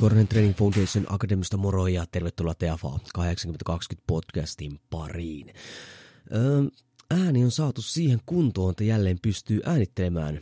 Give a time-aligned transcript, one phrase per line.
[0.00, 5.52] Korhonen Training Foundation Akademista moro ja tervetuloa TFA 8020 podcastin pariin.
[6.34, 6.62] Öö,
[7.10, 10.40] ääni on saatu siihen kuntoon, että jälleen pystyy äänittelemään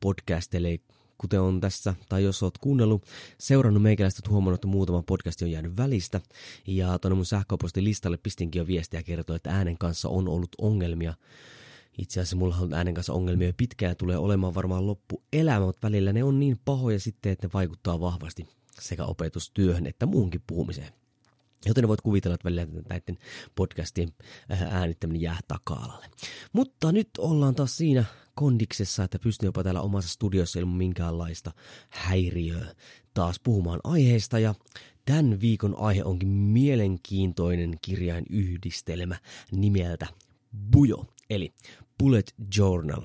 [0.00, 0.78] podcasteille,
[1.18, 3.06] kuten on tässä, tai jos oot kuunnellut,
[3.38, 6.20] seurannut meikäläistä, huomannut, että muutama podcast on jäänyt välistä,
[6.66, 10.50] ja tuonne mun sähköpostin listalle pistinkin jo viestiä ja kertoi, että äänen kanssa on ollut
[10.58, 11.14] ongelmia.
[11.98, 15.88] Itse asiassa mulla on äänen kanssa ongelmia jo pitkään tulee olemaan varmaan loppu elämä, mutta
[15.88, 18.46] välillä ne on niin pahoja sitten, että ne vaikuttaa vahvasti
[18.80, 20.92] sekä opetustyöhön että muunkin puhumiseen.
[21.66, 23.18] Joten voit kuvitella, että välillä näiden
[23.54, 24.12] podcastien
[24.52, 26.06] äh, äänittäminen jää taka-alalle.
[26.52, 31.52] Mutta nyt ollaan taas siinä kondiksessa, että pystyn jopa täällä omassa studiossa ilman minkäänlaista
[31.90, 32.74] häiriöä
[33.14, 34.38] taas puhumaan aiheesta.
[34.38, 34.54] Ja
[35.04, 39.16] tämän viikon aihe onkin mielenkiintoinen kirjain yhdistelmä
[39.52, 40.06] nimeltä
[40.72, 41.52] Bujo, eli
[41.98, 43.02] Bullet Journal.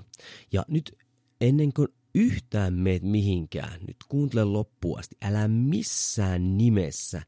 [0.51, 0.97] Ja nyt
[1.41, 7.21] ennen kuin yhtään meet mihinkään, nyt kuuntele loppuun asti, älä missään nimessä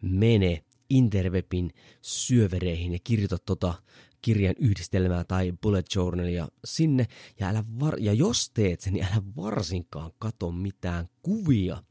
[0.00, 1.70] mene Interwebin
[2.02, 3.74] syövereihin ja kirjoita tota
[4.22, 7.06] kirjan yhdistelmää tai bullet journalia sinne,
[7.40, 11.82] ja, älä var- ja jos teet sen, niin älä varsinkaan kato mitään kuvia,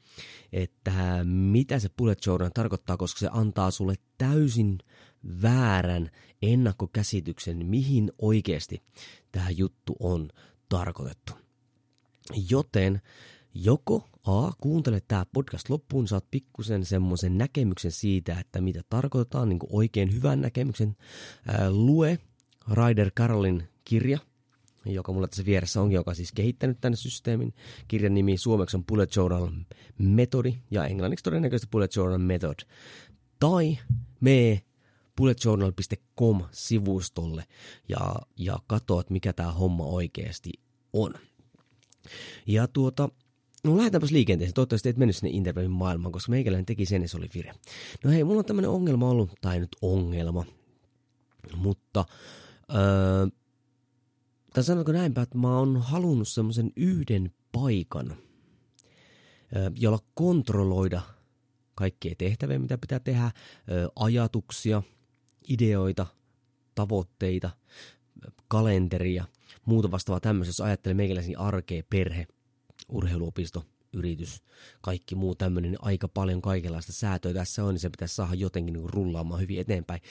[0.51, 4.77] että mitä se bullet journal tarkoittaa, koska se antaa sulle täysin
[5.41, 6.09] väärän
[6.41, 8.81] ennakkokäsityksen, mihin oikeasti
[9.31, 10.29] tämä juttu on
[10.69, 11.42] tarkoitettu.
[12.49, 13.01] Joten
[13.53, 19.59] joko A, kuuntele tämä podcast loppuun, saat pikkusen semmoisen näkemyksen siitä, että mitä tarkoitetaan, niin
[19.69, 20.95] oikein hyvän näkemyksen.
[21.47, 22.19] Ää, lue
[22.71, 24.19] Ryder Carrollin kirja,
[24.85, 27.53] joka mulla tässä vieressä on, joka on siis kehittänyt tänne systeemin.
[27.87, 29.49] Kirjan nimi suomeksi on Bullet Journal
[29.97, 32.59] Metodi ja englanniksi todennäköisesti Bullet Journal Method.
[33.39, 33.77] Tai
[34.19, 34.61] me
[35.17, 37.43] bulletjournal.com-sivustolle
[37.89, 40.51] ja, ja katsoa, mikä tämä homma oikeasti
[40.93, 41.13] on.
[42.47, 43.09] Ja tuota,
[43.63, 44.53] no lähdetäänpäs liikenteeseen.
[44.53, 47.53] Toivottavasti et mennyt sinne internetin maailmaan, koska meikäläinen teki sen ja se oli vire.
[48.03, 50.45] No hei, mulla on tämmönen ongelma ollut, tai nyt ongelma,
[51.55, 52.05] mutta
[52.75, 53.27] öö,
[54.53, 58.17] tai sanonko näinpä, että mä oon halunnut semmoisen yhden paikan,
[59.55, 61.01] öö, jolla kontrolloida
[61.75, 63.31] kaikkia tehtäviä, mitä pitää tehdä,
[63.71, 64.83] öö, ajatuksia,
[65.49, 66.05] ideoita,
[66.75, 67.49] tavoitteita,
[68.47, 69.25] kalenteria–
[69.65, 72.27] muuta vastaavaa tämmöistä, jos ajattelee meikäläisiä arkea, perhe,
[72.89, 73.63] urheiluopisto,
[73.93, 74.43] yritys,
[74.81, 78.73] kaikki muu tämmöinen, niin aika paljon kaikenlaista säätöä tässä on, niin se pitäisi saada jotenkin
[78.73, 80.01] niin rullaamaan hyvin eteenpäin.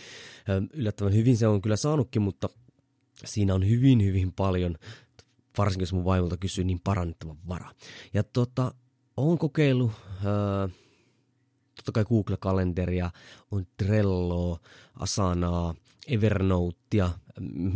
[0.73, 2.49] Yllättävän hyvin se on kyllä saanutkin, mutta
[3.25, 4.77] siinä on hyvin, hyvin paljon,
[5.59, 7.71] varsinkin jos mun vaimolta kysyy, niin parannettavan vara.
[8.15, 8.75] Ja tota,
[9.17, 9.93] on kokeillut,
[10.25, 10.69] öö,
[11.77, 13.11] totta kai Google-kalenteria,
[13.51, 14.59] on Trelloa,
[14.95, 15.75] Asanaa,
[16.09, 17.11] Evernotea,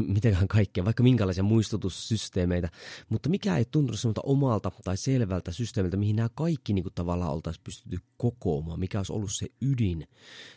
[0.07, 2.71] mitäkään kaikkea, vaikka minkälaisia muistutussysteemeitä,
[3.09, 7.33] mutta mikä ei tuntunut semmoista omalta tai selvältä systeemiltä, mihin nämä kaikki niin kuin, tavallaan
[7.33, 10.09] oltaisiin pystytty kokoamaan, mikä olisi ollut se ydin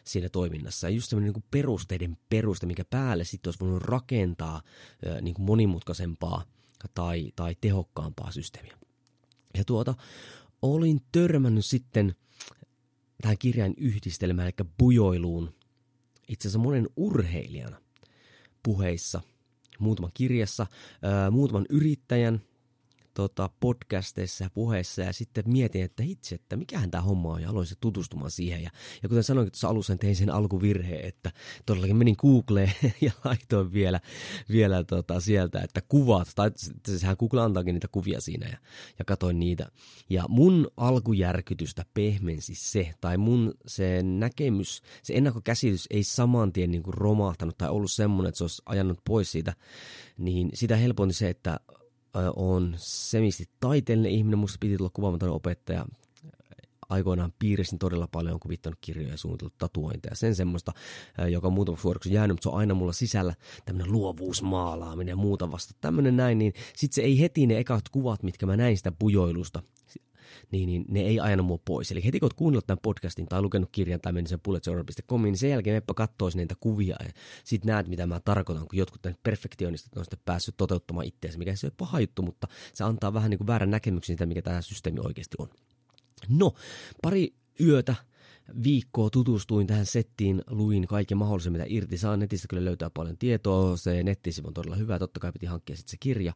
[0.04, 0.88] siinä toiminnassa.
[0.88, 4.62] Ja just semmoinen niin perusteiden peruste, mikä päälle sitten olisi voinut rakentaa
[5.22, 6.44] niin kuin monimutkaisempaa
[6.94, 8.78] tai, tai tehokkaampaa systeemiä.
[9.58, 9.96] Ja tuota,
[10.62, 12.16] olin törmännyt sitten
[13.22, 15.54] tähän kirjan yhdistelmään, eli bujoiluun,
[16.28, 17.78] itse asiassa monen urheilijan
[18.64, 19.22] puheissa,
[19.80, 20.68] muutaman kirjassa,
[21.32, 22.42] muutaman yrittäjän
[23.20, 27.50] tota, podcasteissa ja puheissa ja sitten mietin, että itse, että mikähän tämä homma on ja
[27.50, 28.64] aloin se tutustumaan siihen.
[28.64, 28.70] Ja,
[29.04, 31.32] ja kuten sanoin tuossa alussa, niin tein sen alkuvirheen, että
[31.66, 34.00] todellakin menin Googleen ja laitoin vielä,
[34.50, 36.52] vielä tota, sieltä, että kuvat, tai
[36.88, 38.58] sehän Google antaakin niitä kuvia siinä ja,
[39.00, 39.72] ja katoin niitä.
[40.10, 46.84] Ja mun alkujärkytystä pehmensi se, tai mun se näkemys, se ennakkokäsitys ei saman tien niin
[46.84, 49.54] kuin romahtanut tai ollut semmoinen, että se olisi ajanut pois siitä,
[50.18, 51.60] niin sitä helpointi se, että
[52.36, 55.86] on semisti taiteellinen ihminen, musta piti tulla kuvaamaton opettaja.
[56.90, 60.16] Aikoinaan piirisin todella paljon, kuvittanut kirjoja ja suunnitellut tatuointeja.
[60.16, 60.72] Sen semmoista,
[61.30, 63.34] joka muutama vuodeksi jäänyt, mutta se on aina mulla sisällä
[63.66, 65.74] tämmöinen luovuusmaalaaminen ja muuta vasta.
[65.82, 69.64] Tämmöinen näin, niin sit se ei heti ne ekat kuvat, mitkä mä näin sitä pujoilusta,
[70.52, 71.92] niin, niin ne ei ajanut mua pois.
[71.92, 75.40] Eli heti kun oot kuunnellut tämän podcastin tai lukenut kirjan tai mennyt sen bulletjournal.comiin, niin
[75.40, 77.10] sen jälkeen meppä katsoisi niitä kuvia ja
[77.44, 81.68] sit näet, mitä mä tarkoitan, kun jotkut perfektionistit on sitten päässyt toteuttamaan itseänsä, mikä se
[81.68, 84.62] ei ole paha juttu, mutta se antaa vähän niin kuin väärän näkemyksen siitä, mikä tämä
[84.62, 85.50] systeemi oikeasti on.
[86.30, 86.54] No,
[87.02, 87.96] pari yötä
[88.64, 92.18] viikkoa tutustuin tähän settiin, luin kaiken mahdollisen, mitä irti saa.
[92.18, 95.92] Netistä kyllä löytää paljon tietoa, se nettisivu on todella hyvä, totta kai piti hankkia sitten
[95.92, 96.34] se kirja.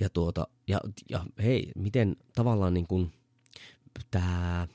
[0.00, 0.80] Ja, tuota, ja,
[1.10, 3.12] ja hei, miten tavallaan niin kuin
[4.10, 4.68] tämä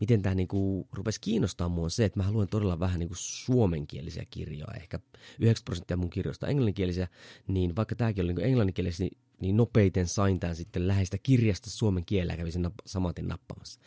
[0.00, 4.24] miten tämä niinku rupesi kiinnostaa mua on se, että mä luen todella vähän niinku suomenkielisiä
[4.30, 4.74] kirjoja.
[4.76, 4.98] Ehkä
[5.38, 7.08] 90 prosenttia mun kirjoista englanninkielisiä,
[7.46, 12.04] niin vaikka tämäkin oli niinku englanninkielisiä, niin, niin nopeiten sain tämän sitten läheistä kirjasta suomen
[12.04, 13.80] kielellä, kävin sen samaten nappamassa.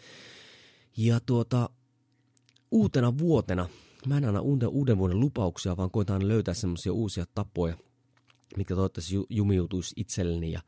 [0.97, 1.69] Ja tuota,
[2.71, 3.69] uutena vuotena,
[4.07, 7.77] mä en anna uuden, uuden vuoden lupauksia, vaan koitan löytää semmoisia uusia tapoja,
[8.57, 10.51] mitkä toivottavasti jumiutuisi itselleni.
[10.51, 10.61] Ja,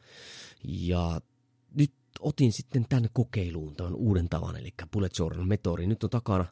[0.63, 1.21] ja
[1.73, 5.87] nyt otin sitten tänne kokeiluun tämän uuden tavan, eli Bullet Journal Metodi.
[5.87, 6.45] Nyt on takana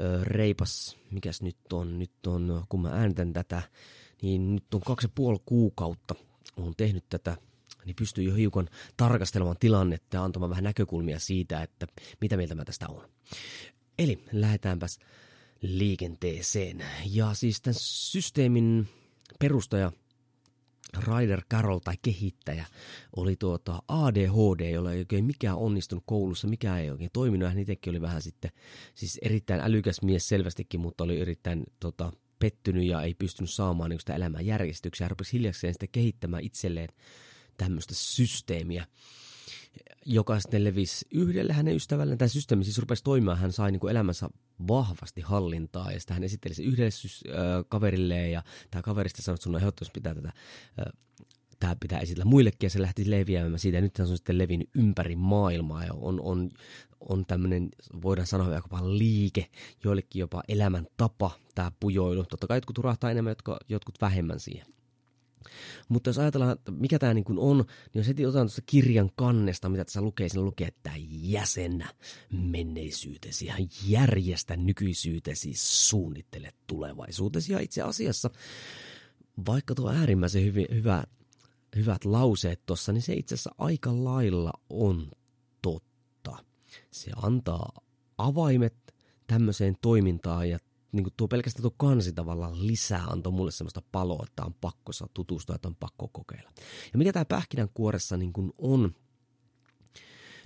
[0.00, 3.62] ö, reipas, mikäs nyt on, nyt on, kun mä äänitän tätä,
[4.22, 6.14] niin nyt on kaksi ja puoli kuukautta
[6.56, 7.36] on tehnyt tätä
[7.84, 11.86] niin pystyy jo hiukan tarkastelemaan tilannetta ja antamaan vähän näkökulmia siitä, että
[12.20, 13.08] mitä mieltä mä tästä on.
[13.98, 14.98] Eli lähdetäänpäs
[15.62, 16.84] liikenteeseen.
[17.06, 18.88] Ja siis tämän systeemin
[19.38, 19.92] perustaja
[20.98, 22.66] Ryder Carroll tai kehittäjä
[23.16, 27.48] oli tuota ADHD, jolla ei oikein mikään onnistunut koulussa, mikä ei oikein toiminut.
[27.48, 28.50] Hän itsekin oli vähän sitten,
[28.94, 34.00] siis erittäin älykäs mies selvästikin, mutta oli erittäin tota, pettynyt ja ei pystynyt saamaan niin
[34.00, 35.04] sitä elämän järjestyksiä.
[35.04, 36.88] Hän rupesi hiljakseen sitten kehittämään itselleen
[37.56, 38.86] tämmöistä systeemiä
[40.06, 42.18] joka sitten levisi yhdelle hänen ystävälleen.
[42.18, 44.28] Tämä systeemi siis rupesi toimimaan, hän sai niin kuin elämänsä
[44.68, 49.44] vahvasti hallintaa ja sitten hän esitteli se yhdelle äh, kaverilleen ja tämä kaverista sanoi, että
[49.44, 50.92] sun ehdottomasti pitää tätä äh,
[51.62, 53.78] tämä pitää esitellä muillekin ja se lähti leviämään siitä.
[53.78, 56.50] Ja nyt se on sitten levinnyt ympäri maailmaa ja on, on,
[57.00, 57.68] on tämmöinen,
[58.02, 59.46] voidaan sanoa jopa liike,
[59.84, 62.24] joillekin jopa elämäntapa tämä pujoilu.
[62.24, 63.36] Totta kai jotkut urahtaa enemmän,
[63.68, 64.66] jotkut vähemmän siihen.
[65.88, 69.68] Mutta jos ajatellaan, että mikä tämä niin on, niin jos heti otetaan tuosta kirjan kannesta,
[69.68, 71.88] mitä tässä lukee, siinä lukee, että jäsennä
[72.30, 73.54] menneisyytesi ja
[73.86, 77.52] järjestä nykyisyytesi, suunnittele tulevaisuutesi.
[77.52, 78.30] Ja itse asiassa,
[79.46, 81.04] vaikka tuo äärimmäisen hyvi, hyvä,
[81.76, 85.10] hyvät lauseet tuossa, niin se itse asiassa aika lailla on
[85.62, 86.36] totta.
[86.90, 87.80] Se antaa
[88.18, 88.74] avaimet
[89.26, 90.58] tämmöiseen toimintaan ja
[90.92, 94.92] niin kuin tuo pelkästään tuo kansi tavallaan lisää antoi mulle semmoista paloa, että on pakko
[94.92, 96.50] saa tutustua, että on pakko kokeilla.
[96.92, 98.94] Ja mikä tämä pähkinänkuoressa niin kuin on,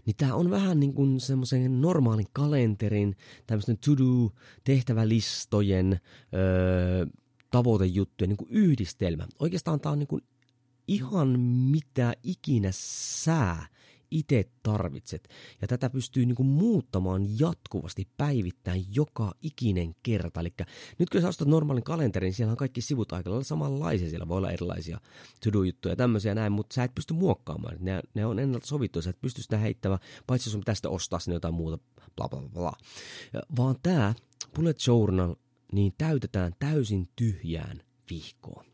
[0.07, 3.17] niin tämä on vähän niin kuin semmoisen normaalin kalenterin,
[3.47, 4.33] tämmöisten to-do,
[4.65, 6.01] tehtävälistojen,
[6.35, 7.07] öö,
[7.51, 9.27] tavoitejuttujen niin kuin yhdistelmä.
[9.39, 10.23] Oikeastaan tämä on niin kuin
[10.89, 13.67] ihan mitä ikinä sää
[14.11, 15.29] itse tarvitset.
[15.63, 20.41] Ja tätä pystyy niin kuin muuttamaan jatkuvasti päivittäin joka ikinen kerta.
[20.41, 20.55] Eli
[20.99, 24.09] nyt kun sä ostat normaalin kalenterin, siellä on kaikki sivut aika lailla samanlaisia.
[24.11, 25.01] Siellä voi olla erilaisia
[25.45, 27.77] to-do-juttuja ja tämmöisiä näin, mutta sä et pysty muokkaamaan.
[27.81, 31.35] Ne, ne on ennalta sovittu, sä et pysty sitä heittämään, paitsi sun tästä ostaa sinne
[31.37, 31.79] jotain muuta,
[32.17, 32.73] bla bla bla.
[33.57, 34.15] Vaan tämä
[34.57, 35.35] Bullet Journal,
[35.73, 38.65] niin täytetään täysin tyhjään vihkoon.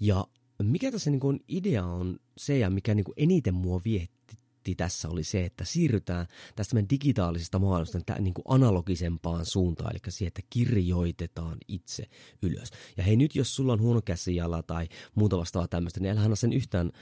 [0.00, 0.26] Ja
[0.62, 4.36] mikä tässä niin kuin idea on se ja mikä niin kuin eniten mua vietti
[4.74, 6.26] tässä oli se, että siirrytään
[6.56, 12.04] tästä meidän digitaalisesta maailmasta niin kuin analogisempaan suuntaan, eli siihen, että kirjoitetaan itse
[12.42, 12.70] ylös.
[12.96, 16.52] Ja hei nyt, jos sulla on huono käsijala tai muuta vastaavaa tämmöistä, niin älä sen
[16.52, 16.92] yhtään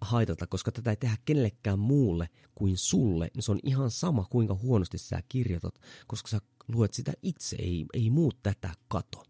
[0.00, 3.30] haitata, koska tätä ei tehdä kenellekään muulle kuin sulle.
[3.34, 7.86] Niin se on ihan sama, kuinka huonosti sä kirjoitat, koska sä luet sitä itse, ei,
[7.94, 9.24] ei muut tätä kato.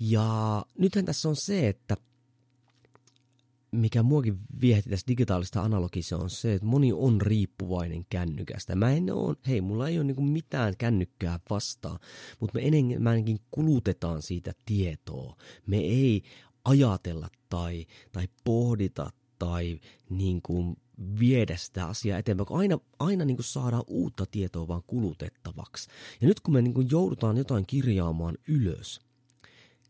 [0.00, 1.96] Ja nythän tässä on se, että
[3.74, 8.76] mikä muakin viehti tässä digitaalista analogissa on se, että moni on riippuvainen kännykästä.
[8.76, 11.98] Mä en ole, hei, mulla ei ole niinku mitään kännykkää vastaan,
[12.40, 15.36] mutta me enemmänkin kulutetaan siitä tietoa.
[15.66, 16.22] Me ei
[16.64, 20.76] ajatella tai, tai pohdita tai niin kuin
[21.20, 25.88] viedä sitä asiaa eteenpäin, kun aina, aina niin kuin saadaan uutta tietoa vaan kulutettavaksi.
[26.20, 29.00] Ja nyt kun me niin kuin joudutaan jotain kirjaamaan ylös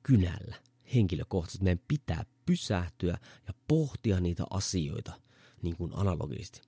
[0.02, 0.56] kynällä,
[0.94, 5.12] henkilökohtaisesti, meidän pitää pysähtyä ja pohtia niitä asioita
[5.62, 6.60] niin kuin analogisesti.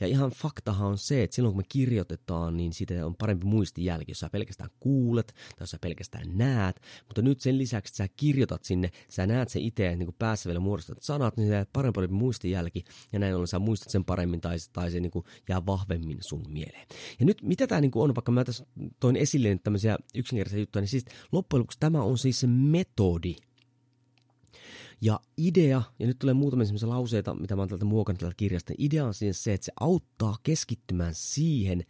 [0.00, 4.10] Ja ihan faktahan on se, että silloin kun me kirjoitetaan, niin siitä on parempi muistijälki,
[4.10, 6.80] jos sä pelkästään kuulet tai jos sä pelkästään näet.
[7.06, 10.48] Mutta nyt sen lisäksi, että sä kirjoitat sinne, sä näet sen itse niin kuin päässä
[10.48, 14.40] vielä muodostat sanat, niin se parempi, parempi muistijälki ja näin ollen sä muistat sen paremmin
[14.40, 16.86] tai, tai se niin kuin jää vahvemmin sun mieleen.
[17.20, 18.66] Ja nyt mitä tämä niin kuin on, vaikka mä tässä
[19.00, 23.36] toin esille tämmöisiä yksinkertaisia juttuja, niin siis loppujen lopuksi tämä on siis se metodi,
[25.02, 28.72] Ja idea, ja nyt tulee muutamia sellaisia lauseita, mitä mä oon täältä muokannut täältä kirjasta.
[28.78, 31.84] Idea on siis se, että se auttaa keskittymään siihen,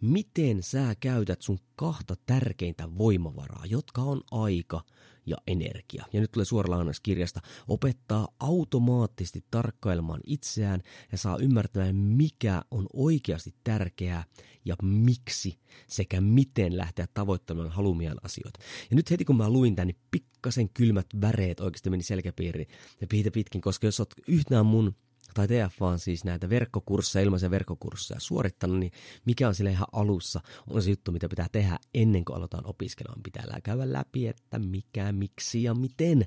[0.00, 4.80] miten sä käytät sun kahta tärkeintä voimavaraa, jotka on aika
[5.26, 6.04] ja energia.
[6.12, 7.40] Ja nyt tulee suora lainaus kirjasta.
[7.68, 14.24] Opettaa automaattisesti tarkkailemaan itseään ja saa ymmärtämään, mikä on oikeasti tärkeää
[14.64, 18.60] ja miksi sekä miten lähteä tavoittamaan halumiaan asioita.
[18.90, 22.68] Ja nyt heti kun mä luin tämän, niin pikkasen kylmät väreet oikeasti meni selkäpiiriin
[23.00, 24.94] ja pitkin, koska jos oot yhtään mun
[25.34, 28.92] tai TF on siis näitä verkkokursseja, ilmaisia verkkokursseja suorittanut, niin
[29.24, 30.40] mikä on sille ihan alussa,
[30.70, 33.22] on se juttu, mitä pitää tehdä ennen kuin aloitetaan opiskelemaan.
[33.22, 36.26] Pitää käydä läpi, että mikä, miksi ja miten.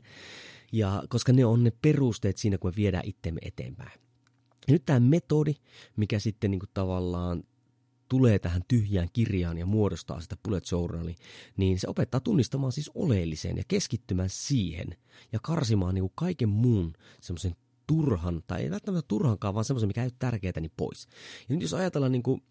[0.72, 4.00] Ja koska ne on ne perusteet siinä, kun me viedään itsemme eteenpäin.
[4.68, 5.54] Ja nyt tämä metodi,
[5.96, 7.44] mikä sitten niin tavallaan
[8.10, 11.16] tulee tähän tyhjään kirjaan ja muodostaa sitä bullet journalia,
[11.58, 14.88] niin se opettaa tunnistamaan siis oleelliseen ja keskittymään siihen
[15.32, 17.56] ja karsimaan niin kaiken muun semmoisen
[17.90, 21.08] turhan, tai ei välttämättä turhankaan, vaan semmoisen, mikä ei ole tärkeää, niin pois.
[21.50, 22.44] Ja nyt jos ajatellaan niin kuin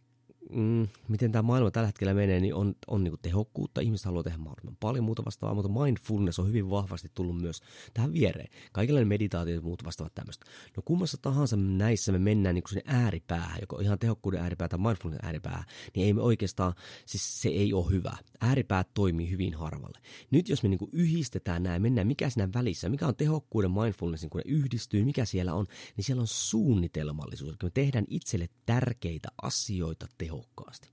[0.50, 3.80] mm, miten tämä maailma tällä hetkellä menee, niin on, on niin tehokkuutta.
[3.80, 7.60] Ihmiset haluaa tehdä mahdollisimman paljon muuta vastaavaa, mutta mindfulness on hyvin vahvasti tullut myös
[7.94, 8.48] tähän viereen.
[8.72, 10.46] Kaikenlainen meditaatio ja muut vastaavat tämmöistä.
[10.76, 15.24] No kummassa tahansa näissä me mennään niin sinne ääripäähän, joko ihan tehokkuuden ääripää tai mindfulness
[15.24, 15.64] ääripäähän,
[15.94, 16.74] niin ei me oikeastaan,
[17.06, 18.16] siis se ei ole hyvä.
[18.40, 19.98] Ääripäät toimii hyvin harvalle.
[20.30, 24.40] Nyt jos me niin yhdistetään nämä, mennään mikä siinä välissä, mikä on tehokkuuden mindfulnessin, kun
[24.44, 25.66] ne yhdistyy, mikä siellä on,
[25.96, 27.48] niin siellä on suunnitelmallisuus.
[27.48, 30.88] Eli me tehdään itselle tärkeitä asioita tehokkuutta tehokkaasti.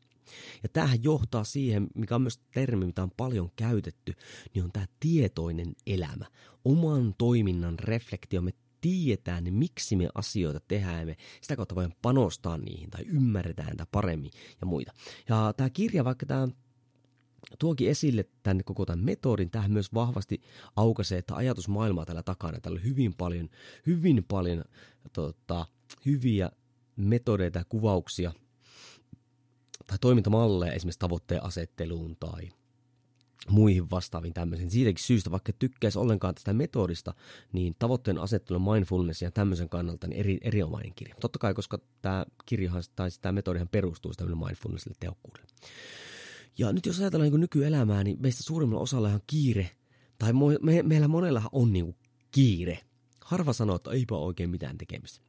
[0.64, 4.14] Ja tämähän johtaa siihen, mikä on myös termi, mitä on paljon käytetty,
[4.54, 6.26] niin on tämä tietoinen elämä.
[6.66, 8.52] Oman toiminnan reflektio, me
[8.82, 13.70] tiedetään, niin miksi me asioita tehdään ja me sitä kautta voidaan panostaa niihin tai ymmärretään
[13.70, 14.94] niitä paremmin ja muita.
[15.30, 16.48] Ja tämä kirja, vaikka tämä
[17.60, 20.42] tuokin esille tänne koko tämän metodin, tähän myös vahvasti
[20.76, 22.60] aukaisee, että ajatusmaailmaa tällä takana.
[22.60, 23.50] Täällä on hyvin paljon,
[23.88, 24.64] hyvin paljon
[25.14, 25.66] tota,
[26.06, 26.52] hyviä
[26.96, 28.34] metodeita ja kuvauksia–
[29.88, 32.50] tai toimintamalleja esimerkiksi tavoitteen asetteluun tai
[33.50, 34.72] muihin vastaaviin tämmöisiin.
[34.72, 37.14] Siitäkin syystä, vaikka tykkäisi ollenkaan tästä metodista,
[37.54, 41.16] niin tavoitteen asettelu, mindfulness ja tämmöisen kannalta niin eri, erinomainen kirja.
[41.22, 45.48] Totta kai, koska tämä kirjahan tai tämä metodihan perustuu tämmöinen mindfulnessille tehokkuudelle.
[46.58, 49.70] Ja nyt jos ajatellaan niin nykyelämää, niin meistä suurimmalla osalla on kiire,
[50.20, 51.96] tai me, meillä monellahan on niin
[52.32, 52.80] kiire.
[53.26, 55.26] Harva sanoo, että eipä oikein mitään tekemistä.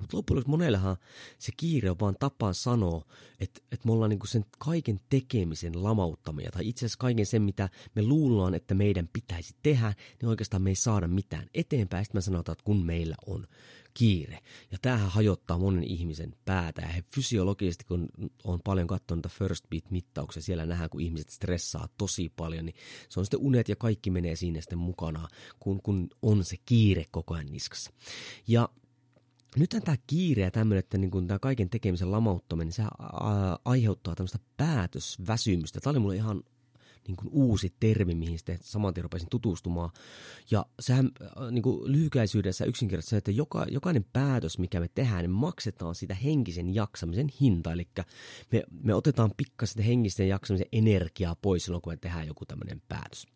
[0.00, 0.96] Mutta loppujen lopuksi monellehan
[1.38, 3.04] se kiire on vaan tapa sanoa,
[3.40, 7.68] että, että me ollaan niinku sen kaiken tekemisen lamauttamia, tai itse asiassa kaiken sen, mitä
[7.94, 12.04] me luullaan, että meidän pitäisi tehdä, niin oikeastaan me ei saada mitään eteenpäin.
[12.04, 13.46] Sitten me sanotaan, että kun meillä on
[13.94, 14.38] kiire.
[14.70, 16.82] Ja tämähän hajottaa monen ihmisen päätä.
[16.82, 18.08] Ja he fysiologisesti, kun
[18.44, 22.76] on paljon katsonut First Beat-mittauksia, siellä nähdään, kun ihmiset stressaa tosi paljon, niin
[23.08, 25.28] se on sitten unet ja kaikki menee siinä sitten mukana,
[25.60, 27.92] kun, kun on se kiire koko ajan niskassa.
[28.48, 28.68] Ja
[29.56, 32.82] nyt tämä kiire ja tämmöinen, että niin tämä kaiken tekemisen lamauttaminen, niin se
[33.64, 35.80] aiheuttaa tämmöistä päätösväsymystä.
[35.80, 36.42] Tämä oli mulle ihan
[37.08, 39.90] niin kuin uusi termi, mihin sitten saman tien rupesin tutustumaan.
[40.50, 41.10] Ja sehän
[41.50, 46.14] niin kuin lyhykäisyydessä yksinkertaisesti se, että joka, jokainen päätös, mikä me tehdään, niin maksetaan sitä
[46.14, 47.72] henkisen jaksamisen hinta.
[47.72, 47.88] Eli
[48.52, 53.26] me, me otetaan pikkasen henkisen jaksamisen energiaa pois silloin, kun me tehdään joku tämmöinen päätös.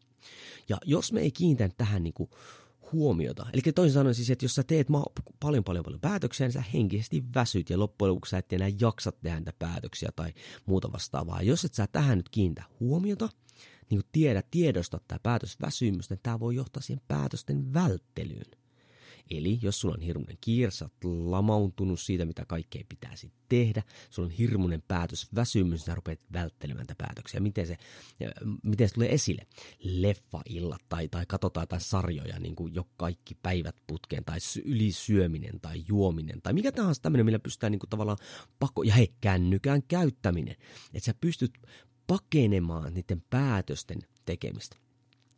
[0.68, 2.30] Ja jos me ei kiinnitä tähän niin kuin
[2.92, 3.46] huomiota.
[3.52, 5.04] Eli toisin sanoen siis, että jos sä teet ma-
[5.40, 9.12] paljon paljon paljon päätöksiä, niin sä henkisesti väsyt ja loppujen lopuksi sä et enää jaksa
[9.12, 10.32] tehdä niitä päätöksiä tai
[10.66, 11.42] muuta vastaavaa.
[11.42, 13.28] Jos et sä tähän nyt kiinnitä huomiota,
[13.90, 18.65] niin kun tiedä, tiedosta tämä päätösväsymys, niin tämä voi johtaa siihen päätösten välttelyyn.
[19.30, 24.26] Eli jos sulla on hirmuinen kiire, sä oot lamauntunut siitä, mitä kaikkea pitäisi tehdä, sulla
[24.26, 27.40] on hirmuinen päätös, väsymys, sä rupeat välttelemään näitä päätöksiä.
[27.40, 27.76] Miten se,
[28.62, 29.47] miten se tulee esille?
[29.83, 35.85] Leffaillat tai, tai katsotaan jotain sarjoja, niin kuin jo kaikki päivät putkeen, tai ylisyöminen tai
[35.88, 38.18] juominen, tai mikä tahansa tämmöinen, millä pystytään niin kuin tavallaan
[38.59, 40.56] pakko, ja hei, kännykään käyttäminen.
[40.95, 41.52] Että sä pystyt
[42.06, 44.85] pakenemaan niiden päätösten tekemistä.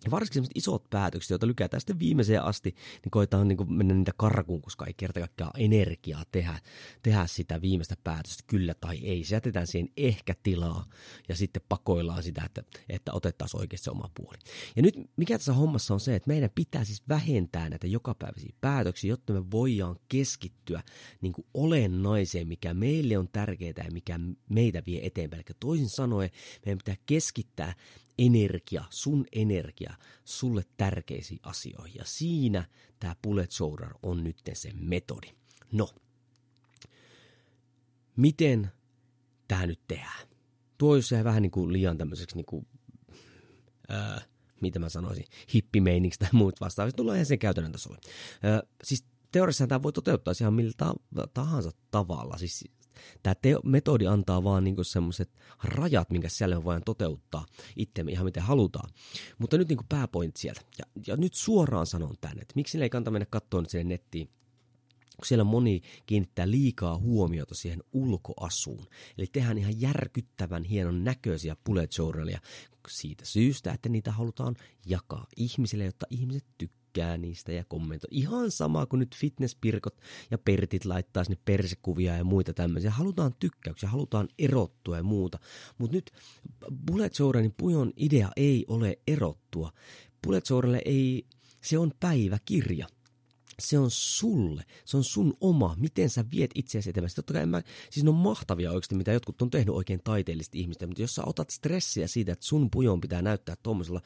[0.04, 2.74] Ja varsinkin sellaiset isot päätökset, joita lykätään sitten viimeiseen asti,
[3.04, 6.60] niin koetaan niin kuin mennä niitä karkuun, koska ei kerta kaikkiaan energiaa tehdä,
[7.02, 9.24] tehdä sitä viimeistä päätöstä, kyllä tai ei.
[9.24, 10.86] Se jätetään siihen ehkä tilaa
[11.28, 14.38] ja sitten pakoillaan sitä, että, että otettaisiin oikeasti se oma puoli.
[14.76, 19.08] Ja nyt mikä tässä hommassa on se, että meidän pitää siis vähentää näitä jokapäiväisiä päätöksiä,
[19.08, 20.82] jotta me voidaan keskittyä
[21.20, 25.44] niin kuin olennaiseen, mikä meille on tärkeää ja mikä meitä vie eteenpäin.
[25.48, 26.30] Eli toisin sanoen
[26.66, 27.74] meidän pitää keskittää
[28.18, 29.94] energia, sun energia
[30.25, 31.98] sulle tärkeisiin asioihin.
[31.98, 32.64] Ja siinä
[33.00, 35.28] tämä bullet shoulder on nyt se metodi.
[35.72, 35.88] No,
[38.16, 38.70] miten
[39.48, 40.28] tämä nyt tehdään?
[40.78, 42.66] Tuo jos vähän niin kuin liian tämmöiseksi niin kuin,
[43.88, 44.22] ää,
[44.60, 47.98] mitä mä sanoisin, hippimeiniksi tai muut vastaavat, tullaan ihan sen käytännön tasolle.
[48.44, 50.72] Ö, siis teoriassa tämä voi toteuttaa ihan millä
[51.34, 52.38] tahansa tavalla.
[52.38, 52.64] Siis
[53.22, 55.30] tämä metodi antaa vaan niinku semmoiset
[55.64, 58.90] rajat, minkä siellä voidaan toteuttaa itsemme ihan miten halutaan.
[59.38, 60.60] Mutta nyt niinku pääpoint sieltä.
[60.78, 64.28] Ja, ja nyt suoraan sanon tänne, että miksi ei kannata mennä katsoa nyt sinne nettiin
[65.18, 68.86] kun siellä moni kiinnittää liikaa huomiota siihen ulkoasuun.
[69.18, 72.40] Eli tehdään ihan järkyttävän hienon näköisiä bullet journalia
[72.88, 76.77] siitä syystä, että niitä halutaan jakaa ihmisille, jotta ihmiset tykkää
[77.18, 78.09] niistä ja kommentoi.
[78.11, 82.90] Ihan sama kuin nyt fitnesspirkot ja pertit laittaa sinne persekuvia ja muita tämmöisiä.
[82.90, 85.38] Halutaan tykkäyksiä, halutaan erottua ja muuta.
[85.78, 86.11] Mutta nyt
[86.87, 89.73] bullet journalin pujon idea ei ole erottua.
[90.26, 91.26] Bullet journal ei,
[91.62, 92.87] se on päiväkirja
[93.58, 97.14] se on sulle, se on sun oma, miten sä viet itseäsi eteenpäin.
[97.16, 100.86] Totta kai mä, siis ne on mahtavia oikeasti, mitä jotkut on tehnyt oikein taiteellisesti ihmistä,
[100.86, 104.00] mutta jos sä otat stressiä siitä, että sun pujon pitää näyttää tuommoisella,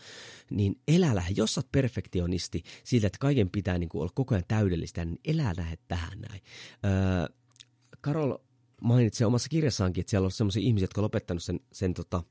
[0.50, 4.44] niin elä lähde, jos sä oot perfektionisti siitä, että kaiken pitää niin olla koko ajan
[4.48, 6.40] täydellistä, niin elä lähde tähän näin.
[6.84, 7.36] Öö,
[8.00, 8.38] Karol
[8.82, 12.22] mainitsee omassa kirjassaankin, että siellä on sellaisia ihmisiä, jotka on lopettanut sen, sen tota,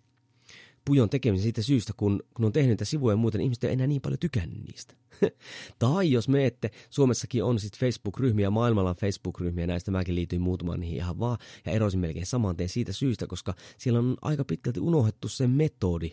[0.86, 3.74] pujon tekemisen siitä syystä, kun, kun on tehnyt niitä sivuja ja muuta, niin ihmiset ei
[3.74, 4.94] enää niin paljon tykännyt niistä.
[5.80, 10.80] tai jos me ette, Suomessakin on sitten Facebook-ryhmiä, maailmalla on Facebook-ryhmiä, näistä mäkin liityin muutamaan
[10.80, 14.80] niihin ihan vaan, ja erosin melkein saman tien siitä syystä, koska siellä on aika pitkälti
[14.80, 16.12] unohdettu se metodi,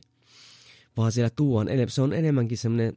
[0.96, 2.96] vaan siellä tuon, se on enemmänkin semmoinen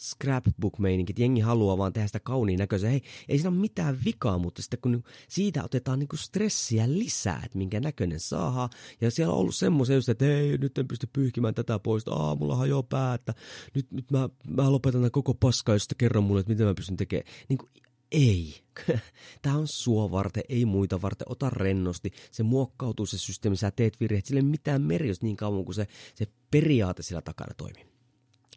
[0.00, 2.90] scrapbook-meininki, että jengi haluaa vaan tehdä sitä kauniin näköisen.
[2.90, 7.58] Hei, ei siinä ole mitään vikaa, mutta sitten kun siitä otetaan niinku stressiä lisää, että
[7.58, 8.68] minkä näköinen saadaan.
[9.00, 12.36] Ja siellä on ollut semmoisia just, että ei, nyt en pysty pyyhkimään tätä pois, aa,
[12.36, 13.34] mulla hajoaa pää, että
[13.74, 16.96] nyt, nyt mä, mä lopetan tämän koko paskaa, jos kerron mulle, että miten mä pystyn
[16.96, 17.26] tekemään.
[17.48, 17.70] Niin kuin,
[18.12, 18.62] ei.
[19.42, 21.30] Tämä on sua varten, ei muita varten.
[21.30, 22.10] Ota rennosti.
[22.30, 24.26] Se muokkautuu se systeemi, sä teet virheet.
[24.26, 27.89] Sillä ei mitään merkitystä niin kauan kuin se, se periaate sillä takana toimii.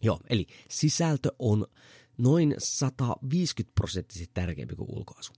[0.04, 1.68] Joo, eli sisältö on
[2.18, 5.34] noin 150 prosenttisesti tärkeämpi kuin ulkoasu.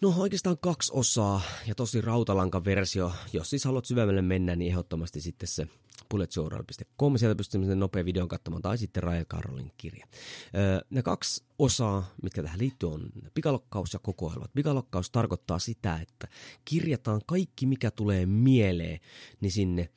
[0.00, 3.12] No oikeastaan kaksi osaa ja tosi rautalanka versio.
[3.32, 5.68] Jos siis haluat syvemmälle mennä, niin ehdottomasti sitten se
[6.10, 10.06] bulletjournal.com, sieltä pystyy sen nopea videon katsomaan, tai sitten Raja Karolin kirja.
[10.54, 14.50] Öö, ne kaksi osaa, mitkä tähän liittyy, on pikalokkaus ja kokoelmat.
[14.54, 16.28] Pikalokkaus tarkoittaa sitä, että
[16.64, 19.00] kirjataan kaikki, mikä tulee mieleen,
[19.40, 19.88] niin sinne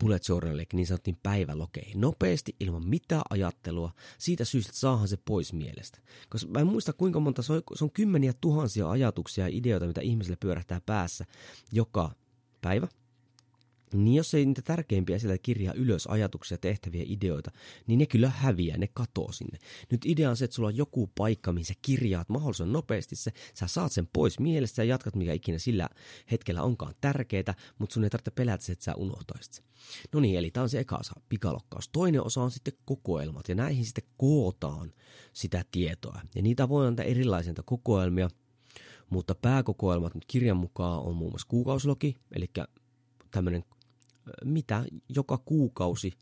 [0.00, 5.98] bullet journal, niin sanottiin päivälokeihin, nopeasti, ilman mitään ajattelua, siitä syystä, saahan se pois mielestä.
[6.28, 9.86] Koska mä en muista kuinka monta, se on, se on kymmeniä tuhansia ajatuksia ja ideoita,
[9.86, 11.24] mitä ihmisille pyörähtää päässä
[11.72, 12.10] joka
[12.60, 12.88] päivä,
[13.94, 17.50] niin jos ei niitä tärkeimpiä sieltä kirjaa ylös ajatuksia, tehtäviä, ideoita,
[17.86, 19.58] niin ne kyllä häviää, ne katoo sinne.
[19.90, 23.32] Nyt idea on se, että sulla on joku paikka, mihin sä kirjaat mahdollisimman nopeasti se,
[23.54, 25.88] sä saat sen pois mielestä ja jatkat mikä ikinä sillä
[26.30, 29.62] hetkellä onkaan tärkeää, mutta sun ei tarvitse pelätä että sä unohtaisit se.
[30.12, 31.88] No niin, eli tämä on se eka osa, pikalokkaus.
[31.88, 34.92] Toinen osa on sitten kokoelmat ja näihin sitten kootaan
[35.32, 36.20] sitä tietoa.
[36.34, 38.30] Ja niitä voi antaa erilaisia kokoelmia,
[39.10, 42.50] mutta pääkokoelmat nyt kirjan mukaan on muun muassa kuukausilogi, eli
[43.30, 43.64] tämmöinen
[44.44, 46.12] mitä joka kuukausi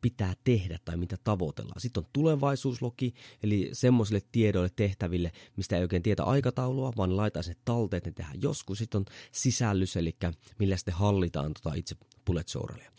[0.00, 1.80] pitää tehdä tai mitä tavoitellaan.
[1.80, 7.56] Sitten on tulevaisuuslogi, eli semmoisille tiedoille, tehtäville, mistä ei oikein tietä aikataulua, vaan laitetaan ne
[7.64, 8.78] talteet, ne tehdään joskus.
[8.78, 10.16] Sitten on sisällys, eli
[10.58, 12.92] millä sitten hallitaan tota itse bullet journalia.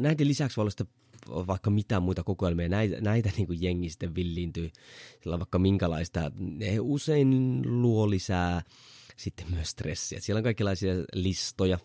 [0.00, 4.70] Näiden lisäksi voi olla vaikka mitä muita kokoelmia, näitä, näitä niin kuin jengi sitten villiintyy,
[5.22, 8.62] sillä vaikka minkälaista, ne usein luo lisää
[9.16, 10.20] sitten myös stressiä.
[10.20, 11.78] Siellä on kaikenlaisia listoja,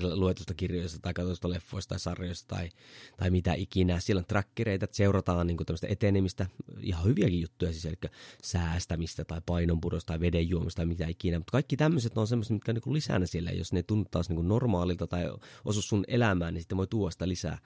[0.00, 2.68] luetusta kirjoista tai katsotusta leffoista tai sarjoista tai,
[3.16, 4.00] tai mitä ikinä.
[4.00, 6.46] Siellä on trackereita, että seurataan niin tämmöistä etenemistä,
[6.80, 7.96] ihan hyviäkin juttuja, siis eli
[8.42, 11.38] säästämistä tai painonpudosta tai veden juomista tai mitä ikinä.
[11.38, 13.50] Mutta kaikki tämmöiset on semmoiset, mitkä on niin lisänä siellä.
[13.50, 15.24] Jos ne tuntuu taas niin normaalilta tai
[15.64, 17.58] osu sun elämään, niin sitten voi tuoda sitä lisää,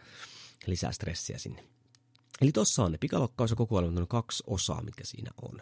[0.66, 1.64] lisää stressiä sinne.
[2.40, 5.60] Eli tuossa on ne pikalokkaus ja kokoelmat, on kaksi osaa, mitkä siinä on.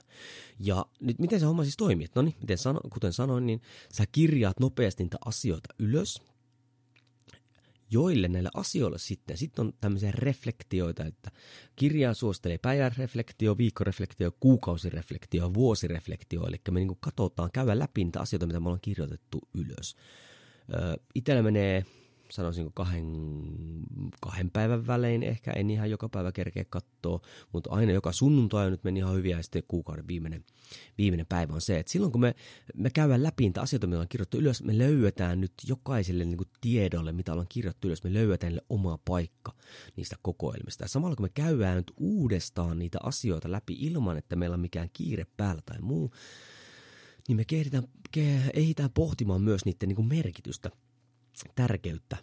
[0.60, 2.06] Ja nyt miten se homma siis toimii?
[2.14, 6.22] No niin, miten sano, kuten sanoin, niin sä kirjaat nopeasti niitä asioita ylös,
[7.90, 11.30] joille näillä asioilla sitten, sitten on tämmöisiä reflektioita, että
[11.76, 18.60] kirjaa suostelee päiväreflektio, viikkoreflektio, kuukausireflektio, vuosireflektio, eli me niin katsotaan, käydään läpi niitä asioita, mitä
[18.60, 19.96] me ollaan kirjoitettu ylös.
[21.14, 21.84] Itellä menee
[22.30, 23.06] sanoisinko kahden,
[24.20, 27.20] kahden päivän välein ehkä, en ihan joka päivä kerkeä katsoa,
[27.52, 29.36] mutta aina joka sunnuntai nyt meni ihan hyviä.
[29.36, 30.44] Ja sitten kuukauden viimeinen,
[30.98, 32.34] viimeinen päivä on se, että silloin kun me,
[32.74, 36.48] me käydään läpi niitä asioita, mitä on kirjoittu ylös, me löydetään nyt jokaiselle niin kuin
[36.60, 39.52] tiedolle, mitä ollaan kirjoittu ylös, me löydetään niille oma paikka
[39.96, 40.84] niistä kokoelmista.
[40.84, 44.90] Ja samalla kun me käydään nyt uudestaan niitä asioita läpi ilman, että meillä on mikään
[44.92, 46.10] kiire päällä tai muu,
[47.28, 47.84] niin me kehditään,
[48.54, 50.70] ehditään pohtimaan myös niiden niin kuin merkitystä
[51.54, 52.16] tärkeyttä.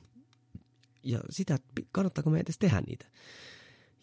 [1.04, 1.60] ja sitä,
[1.92, 3.06] kannattaako me edes tehdä niitä.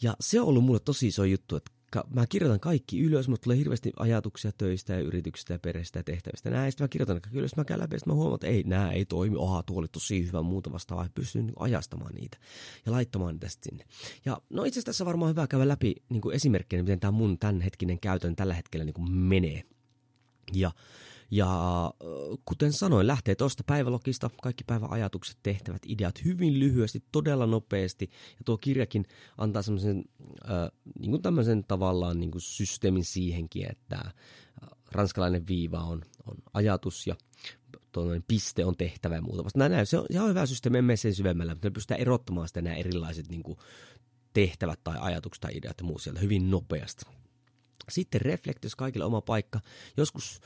[0.03, 1.71] Ja se on ollut mulle tosi iso juttu, että
[2.11, 6.51] mä kirjoitan kaikki ylös, mutta tulee hirveästi ajatuksia töistä ja yrityksistä ja perheistä ja tehtävistä.
[6.51, 9.37] Näistä mä kirjoitan kaikki ylös, mä käyn läpi, mä huomaan, että ei, nämä ei toimi,
[9.37, 12.39] oha, tuo oli tosi hyvä muuta vastaavaa, pystyn niin ajastamaan niitä
[12.87, 13.85] ja laittamaan niitä sinne.
[14.25, 17.39] Ja no itse asiassa tässä varmaan hyvä käydä läpi niin kuin esimerkkinä, miten tämä mun
[17.39, 19.63] tämänhetkinen käytön tällä hetkellä niin menee.
[20.53, 20.71] Ja
[21.31, 21.93] ja
[22.45, 28.11] kuten sanoin, lähtee tuosta päivälogista, kaikki päivän ajatukset, tehtävät, ideat hyvin lyhyesti, todella nopeasti.
[28.31, 29.07] Ja tuo kirjakin
[29.39, 30.05] antaa semmoisen
[30.51, 34.13] äh, niin tämmöisen tavallaan niin kuin systeemin siihenkin, että
[34.93, 37.17] ranskalainen viiva on, on ajatus ja
[37.93, 39.45] tuollainen piste on tehtävä ja muuta.
[39.45, 42.65] Vasta näin, se on ihan hyvä systeemi, emme sen syvemmällä, mutta me pystytään erottamaan sitten
[42.65, 43.59] nämä erilaiset niin kuin
[44.33, 47.05] tehtävät tai ajatukset tai ideat ja muu sieltä hyvin nopeasti.
[47.89, 49.61] Sitten reflektios kaikille oma paikka.
[49.97, 50.41] Joskus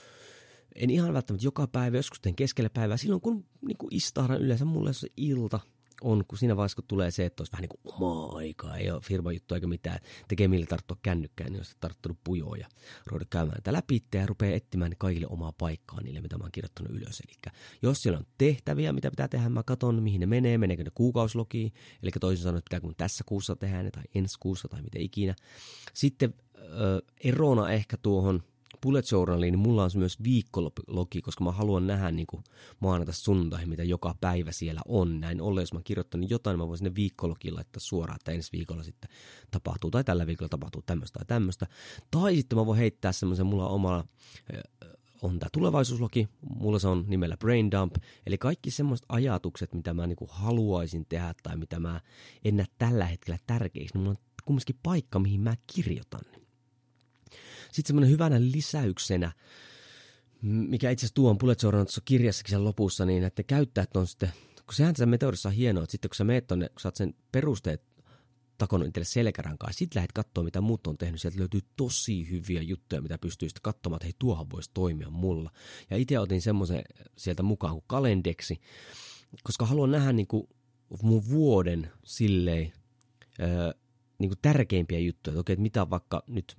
[0.75, 4.65] en ihan välttämättä joka päivä, joskus teen keskellä päivää, silloin kun niin kuin istahdan yleensä
[4.65, 5.61] mulle se ilta
[6.03, 8.91] on, kun siinä vaiheessa kun tulee se, että olisi vähän niin kuin omaa aikaa, ei
[8.91, 12.69] ole firma juttu eikä mitään, tekee millä tarttua kännykkään, niin olisi tarttunut pujoa ja
[13.07, 16.93] ruveta käymään tätä läpi ja rupeaa etsimään kaikille omaa paikkaa niille, mitä mä oon kirjoittanut
[16.93, 17.21] ylös.
[17.21, 20.91] Eli jos siellä on tehtäviä, mitä pitää tehdä, mä katson, mihin ne menee, meneekö ne
[20.95, 25.03] kuukauslogiin, eli toisin sanoen, että kun tässä kuussa tehdään ne tai ensi kuussa tai miten
[25.03, 25.35] ikinä.
[25.95, 28.43] Sitten ö, erona ehkä tuohon
[28.83, 32.27] bullet journaliin, niin mulla on myös viikkologi, koska mä haluan nähdä niin
[32.81, 35.21] maanantaista sunnuntaihin, mitä joka päivä siellä on.
[35.21, 38.83] Näin ollen, jos mä kirjoittanut jotain, mä voin sinne viikkologiin laittaa suoraan, että ensi viikolla
[38.83, 39.11] sitten
[39.51, 41.66] tapahtuu, tai tällä viikolla tapahtuu tämmöistä tai tämmöistä.
[42.11, 44.05] Tai sitten mä voin heittää semmoisen, mulla omalla
[45.23, 47.95] on tämä tulevaisuuslogi, mulla se on nimellä Brain Dump,
[48.27, 52.01] eli kaikki semmoiset ajatukset, mitä mä niinku haluaisin tehdä tai mitä mä
[52.45, 56.41] en näe tällä hetkellä tärkeiksi, niin mulla on kumminkin paikka, mihin mä kirjoitan.
[57.73, 59.33] Sitten semmoinen hyvänä lisäyksenä,
[60.43, 64.33] mikä itse asiassa tuon Bullet tuossa kirjassakin sen lopussa, niin että käyttäjät on sitten,
[64.67, 66.97] kun sehän tässä metodissa on hienoa, että sitten kun sä meet tonne, kun sä oot
[66.97, 67.83] sen perusteet
[68.59, 71.21] takonut itselle selkärankaa, sitten lähdet katsoa, mitä muut on tehnyt.
[71.21, 75.51] Sieltä löytyy tosi hyviä juttuja, mitä pystyy sitten katsomaan, että hei, tuohan voisi toimia mulla.
[75.91, 76.83] Ja itse otin semmoisen
[77.17, 78.61] sieltä mukaan kuin kalendeksi,
[79.43, 80.49] koska haluan nähdä niin kuin
[81.03, 82.73] mun vuoden silleen,
[83.41, 83.73] öö,
[84.19, 85.33] niin kuin tärkeimpiä juttuja.
[85.33, 86.57] Että okei, että mitä vaikka nyt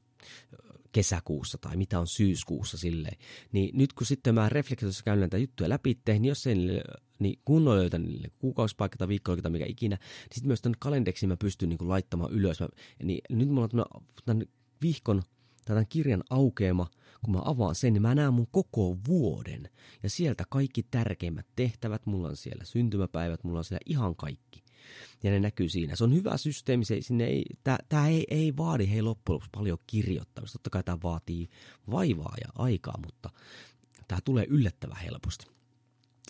[0.93, 3.17] kesäkuussa tai mitä on syyskuussa silleen.
[3.51, 6.58] Niin nyt kun sitten mä reflektiossa käyn näitä juttuja läpi, niin jos sen
[7.19, 10.75] niin kun on löytänyt niille kuukausipaikka tai viikko tai mikä ikinä, niin sitten myös tämän
[10.79, 12.60] kalendeksi mä pystyn niin kuin laittamaan ylös.
[12.60, 12.67] Mä,
[13.03, 14.45] niin nyt mulla on tämän
[14.82, 15.21] vihkon
[15.65, 16.89] tai tämän kirjan aukeama,
[17.25, 19.69] kun mä avaan sen, niin mä näen mun koko vuoden.
[20.03, 24.62] Ja sieltä kaikki tärkeimmät tehtävät, mulla on siellä syntymäpäivät, mulla on siellä ihan kaikki
[25.23, 25.95] ja ne näkyy siinä.
[25.95, 27.45] Se on hyvä systeemi, se, sinne ei,
[27.89, 30.53] tämä ei, ei vaadi hei loppujen lopuksi paljon kirjoittamista.
[30.53, 31.49] Totta kai tämä vaatii
[31.91, 33.29] vaivaa ja aikaa, mutta
[34.07, 35.45] tämä tulee yllättävän helposti.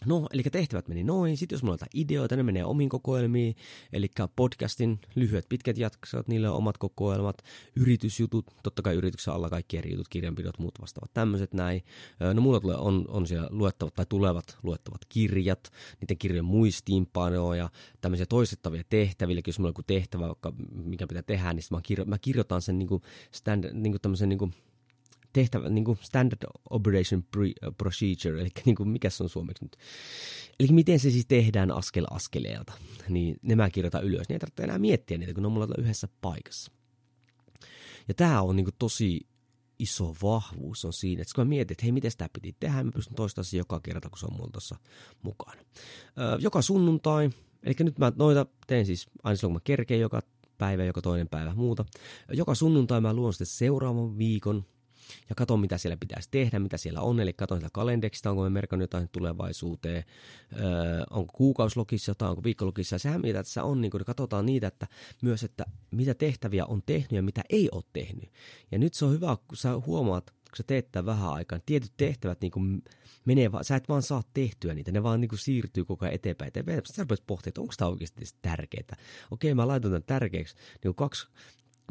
[0.06, 1.38] No, eli tehtävät meni noin.
[1.38, 3.56] Sitten jos mulla on ideoita, ne menee omiin kokoelmiin.
[3.94, 7.38] Eli podcastin lyhyet pitkät jaksot, niillä on omat kokoelmat.
[7.76, 11.82] Yritysjutut, totta kai yrityksen alla kaikki eri jutut, kirjanpidot, muut vastaavat tämmöiset näin.
[12.34, 17.70] No mulla tulee, on, on siellä luettavat tai tulevat luettavat kirjat, niiden kirjojen muistiinpanoja,
[18.02, 19.34] tämmöisiä toistettavia tehtäviä.
[19.34, 20.26] Eli jos mulla on joku tehtävä,
[20.72, 23.02] mikä pitää tehdä, niin mä, kirjo, mä kirjoitan sen niin kuin
[23.32, 24.54] stand, niin kuin tämmöisen niin kuin
[25.34, 29.78] tehtävä, niin kuin standard operation pre, procedure, eli niin kuin, mikä se on suomeksi nyt.
[30.60, 32.74] Eli miten se siis tehdään askel askeleelta,
[33.10, 35.76] niin ne mä kirjoitan ylös, niin ei tarvitse enää miettiä niitä, kun ne on mulla
[35.78, 36.72] yhdessä paikassa.
[38.08, 39.28] Ja tämä on niin kuin tosi
[39.80, 42.92] iso vahvuus on siinä, että kun mä mietin, että hei, miten sitä piti tehdä, mä
[42.92, 44.76] pystyn toistamaan sen joka kerta, kun se on mulla tuossa
[45.22, 45.62] mukana.
[46.20, 47.30] Öö, joka sunnuntai,
[47.64, 50.22] eli nyt mä noita teen siis aina silloin, kun mä kerkeen joka
[50.58, 51.86] päivä, joka toinen päivä muuta.
[52.34, 54.66] Joka sunnuntai mä luon sitten seuraavan viikon
[55.30, 57.20] ja katson, mitä siellä pitäisi tehdä, mitä siellä on.
[57.20, 60.04] Eli katson sitä kalendeksista, onko me merkannut jotain tulevaisuuteen,
[60.60, 62.96] öö, onko kuukauslogissa jotain, onko viikkologissa.
[62.96, 64.88] Ja sehän, mitä tässä on, niin kun katsotaan niitä, että
[65.22, 68.30] myös, että mitä tehtäviä on tehnyt ja mitä ei ole tehnyt.
[68.72, 71.66] Ja nyt se on hyvä, kun sä huomaat, kun sä teet tämän vähän aikaa, niin
[71.66, 72.84] tietyt tehtävät niin kuin
[73.26, 76.48] menee, sä et vaan saa tehtyä niitä, ne vaan niin kuin siirtyy koko ajan eteenpäin.
[76.48, 76.82] eteenpäin.
[76.86, 78.98] Sä rupeat pohtimaan, että onko tämä oikeasti tärkeää.
[79.32, 81.28] Okei, mä laitan tämän tärkeäksi niin kaksi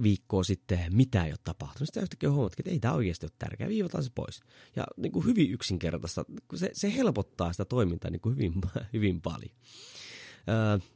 [0.03, 1.87] viikkoa sitten mitä ei ole tapahtunut.
[1.89, 4.41] Sitten yhtäkkiä huomaat, että ei tämä oikeasti ole tärkeää, viivataan se pois.
[4.77, 6.25] Ja niin kuin hyvin yksinkertaista,
[6.55, 8.55] se, se helpottaa sitä toimintaa niin kuin hyvin,
[8.93, 9.51] hyvin paljon.
[10.49, 10.89] Öö,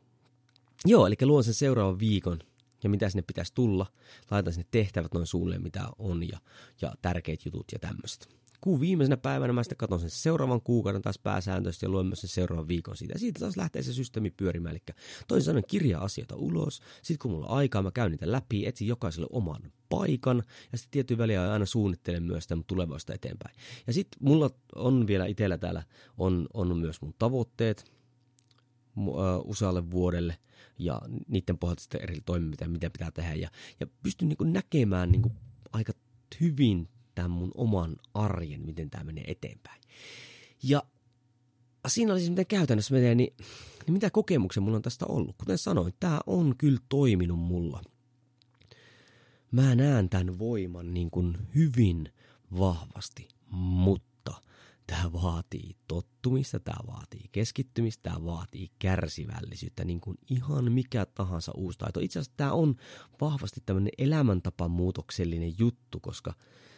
[0.85, 2.39] joo, eli luon sen seuraavan viikon
[2.83, 3.87] ja mitä sinne pitäisi tulla.
[4.31, 6.39] Laitan sinne tehtävät noin suunnilleen, mitä on ja,
[6.83, 11.19] ja tärkeät jutut ja tämmöistä kuun viimeisenä päivänä mä sitten katson sen seuraavan kuukauden taas
[11.19, 13.15] pääsääntöisesti ja luen myös sen seuraavan viikon siitä.
[13.15, 14.75] Ja siitä taas lähtee se systeemi pyörimään.
[14.75, 14.97] Eli
[15.29, 16.81] toisin sanoen kirjaa asioita ulos.
[17.03, 20.43] Sitten kun mulla on aikaa, mä käyn niitä läpi, etsin jokaiselle oman paikan.
[20.73, 23.57] Ja sitten tietyn väliä aina suunnittelen myös sitä tulevaista eteenpäin.
[23.87, 25.83] Ja sitten mulla on vielä itsellä täällä
[26.19, 27.97] on, on myös mun tavoitteet,
[29.45, 30.39] usealle vuodelle
[30.79, 33.35] ja niiden pohjalta sitten eri toimenpiteitä, mitä pitää tehdä.
[33.35, 33.49] Ja,
[33.81, 35.33] ja pystyn niin näkemään niin
[35.73, 35.93] aika
[36.41, 39.81] hyvin tämän mun oman arjen, miten tämä menee eteenpäin.
[40.63, 40.83] Ja
[41.87, 43.35] siinä oli siis, miten käytännössä menee, niin,
[43.87, 45.37] niin mitä kokemuksia mulla on tästä ollut.
[45.39, 47.83] Kuten sanoin, tämä on kyllä toiminut mulla.
[49.51, 52.13] Mä näen tämän voiman niin kuin hyvin
[52.59, 54.33] vahvasti, mutta
[54.87, 61.79] tämä vaatii tottumista, tämä vaatii keskittymistä, tämä vaatii kärsivällisyyttä, niin kuin ihan mikä tahansa uusi
[61.79, 62.01] taito.
[62.01, 62.77] Itse asiassa tämä on
[63.21, 66.35] vahvasti tämmöinen elämäntapamuutoksellinen juttu, koska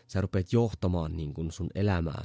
[0.09, 2.25] sä rupeat johtamaan niin kuin sun elämää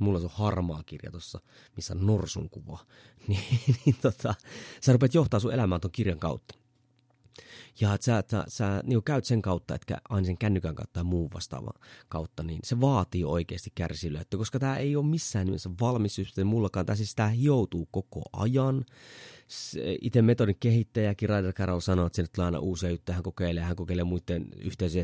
[0.00, 1.40] mulla on harmaa kirja tuossa,
[1.76, 2.78] missä on norsun kuva,
[3.28, 4.34] niin, niin tota,
[4.80, 6.54] sä rupeat johtaa sun elämää ton kirjan kautta.
[7.80, 11.04] Ja että sä, sä, sä niin käyt sen kautta, että aina sen kännykän kautta tai
[11.04, 16.14] muun vastaavan kautta, niin se vaatii oikeasti kärsivällisyyttä, koska tämä ei ole missään nimessä valmis
[16.14, 16.86] systeemi mullakaan.
[16.86, 18.84] Tämä siis tämä hioutuu koko ajan
[20.00, 23.76] itse metodin kehittäjä Ryder Carroll sanoo, että sinne tulee aina uusia juttuja, hän kokeilee, hän
[23.76, 24.48] kokeilee muiden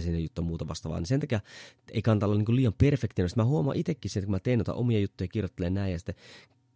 [0.00, 0.98] sinne juttuja muuta vastaavaa.
[0.98, 1.40] Niin sen takia
[1.92, 3.30] ei kannata olla niin liian perfektinen.
[3.36, 6.14] Mä huomaan itsekin sen, että kun mä teen noita omia juttuja, kirjoittelen näin ja sitten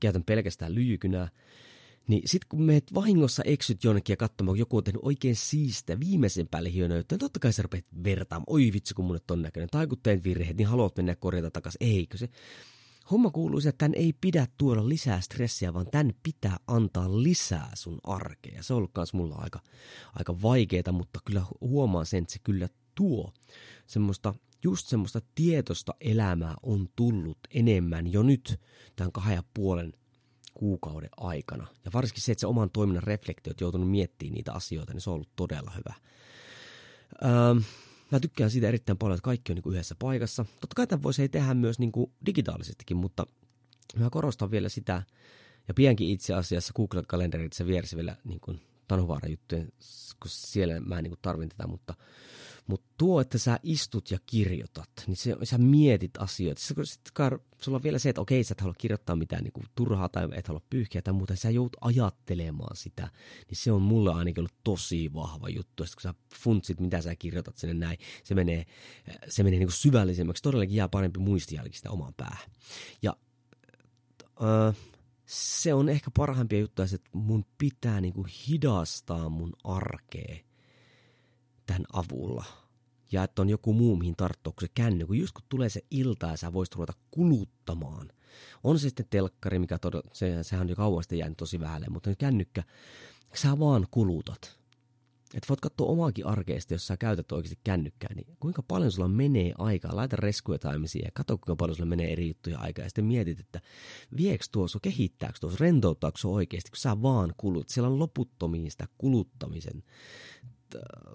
[0.00, 1.28] käytän pelkästään lyijykynää,
[2.08, 6.00] niin sitten kun meet vahingossa eksyt jonnekin ja katsomaan, kun joku on tehnyt oikein siistä
[6.00, 9.68] viimeisen päälle hienojuttuja, niin totta kai sä rupeat vertaamaan, oi vitsi kun mun on näköinen.
[9.70, 11.78] Tai kun teet virheet, niin haluat mennä korjata takaisin.
[11.80, 12.28] Eikö se?
[13.10, 17.98] Homma kuuluu että tämän ei pidä tuoda lisää stressiä, vaan tämän pitää antaa lisää sun
[18.04, 18.56] arkeen.
[18.56, 19.60] Ja se on ollut myös mulla aika,
[20.14, 23.32] aika vaikeaa, mutta kyllä huomaan sen, että se kyllä tuo
[23.86, 28.60] semmoista, just semmoista tietoista elämää on tullut enemmän jo nyt
[28.96, 29.92] tämän kahden ja puolen
[30.54, 31.66] kuukauden aikana.
[31.84, 35.14] Ja varsinkin se, että se oman toiminnan reflektiot joutunut miettimään niitä asioita, niin se on
[35.14, 35.94] ollut todella hyvä.
[37.24, 37.62] Öö,
[38.12, 40.44] Mä tykkään siitä erittäin paljon, että kaikki on niin kuin yhdessä paikassa.
[40.60, 43.26] Totta kai tämän voisi tehdä myös niin kuin digitaalisestikin, mutta
[43.98, 45.02] mä korostan vielä sitä,
[45.68, 49.72] ja pienkin itse asiassa Google-kalenterit vieressä vielä niin kuin Tanhuvaara-juttujen,
[50.20, 51.94] kun siellä mä en niin tarvin tätä, mutta
[52.66, 56.60] mutta tuo, että sä istut ja kirjoitat, niin se, sä mietit asioita.
[56.60, 57.00] Sitten sit,
[57.60, 60.28] sulla on vielä se, että okei, sä et halua kirjoittaa mitään niin kuin, turhaa tai
[60.32, 63.10] et halua pyyhkiä tai muuta, sä joudut ajattelemaan sitä,
[63.48, 65.86] niin se on mulle ainakin ollut tosi vahva juttu.
[65.86, 68.66] Sitten kun sä funtsit, mitä sä kirjoitat sinne näin, se menee,
[69.28, 70.42] se menee niin kuin syvällisemmäksi.
[70.42, 72.50] Todellakin jää parempi muistijälki sitä omaan päähän.
[73.02, 73.16] Ja
[74.42, 74.76] äh,
[75.30, 80.36] se on ehkä parhaimpia juttuja, että mun pitää niin kuin hidastaa mun arkea
[81.66, 82.44] tämän avulla.
[83.12, 85.06] Ja että on joku muu, mihin tarttuu, kun se känny.
[85.06, 88.12] Kun just kun tulee se ilta ja sä voisit ruveta kuluttamaan.
[88.64, 91.86] On se sitten telkkari, mikä todella, se, sehän on jo kauan sitten jäänyt tosi vähälle,
[91.90, 92.62] mutta nyt kännykkä,
[93.34, 94.59] sä vaan kulutat.
[95.34, 99.52] Että voit katsoa omaakin arkeista, jos sä käytät oikeasti kännykkää, niin kuinka paljon sulla menee
[99.58, 99.96] aikaa.
[99.96, 102.84] Laita reskuja taimisia ja katso, kuinka paljon sulla menee eri juttuja aikaa.
[102.84, 103.60] Ja sitten mietit, että
[104.16, 107.68] vieks tuossa, kehittääkö tuossa, rentouttaako oikeasti, kun sä vaan kulut.
[107.68, 109.82] Siellä on loputtomiin sitä kuluttamisen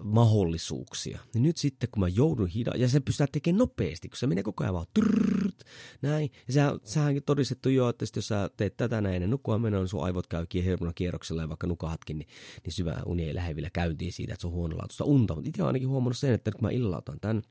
[0.02, 1.20] mahdollisuuksia.
[1.34, 4.42] Niin nyt sitten, kun mä joudun hidaan, ja se pystytään tekemään nopeasti, kun se menee
[4.42, 5.60] koko ajan vaan trrrt,
[6.02, 6.30] näin.
[6.46, 9.80] Ja sehän, sehän on todistettu jo, että jos sä teet tätä näin ennen nukkua menoa,
[9.80, 10.46] niin sun aivot käy
[10.94, 12.28] kierroksella, ja vaikka nukahatkin, niin,
[12.64, 15.34] niin syvä uni ei lähde vielä käyntiin siitä, että se on huonolaatuista unta.
[15.34, 17.42] Mutta itse olen ainakin huomannut sen, että kun mä illalla otan tämän,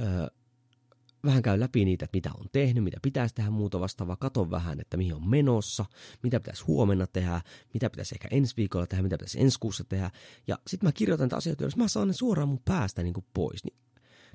[0.00, 0.26] öö,
[1.24, 4.80] vähän käy läpi niitä, että mitä on tehnyt, mitä pitäisi tehdä muuta vastaavaa, katon vähän,
[4.80, 5.84] että mihin on menossa,
[6.22, 7.40] mitä pitäisi huomenna tehdä,
[7.74, 10.10] mitä pitäisi ehkä ensi viikolla tehdä, mitä pitäisi ensi kuussa tehdä.
[10.46, 13.26] Ja sitten mä kirjoitan näitä asioita, jos mä saan ne suoraan mun päästä niin kuin
[13.34, 13.76] pois, niin,